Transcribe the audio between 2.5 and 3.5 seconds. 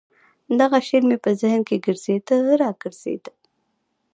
راګرځېده.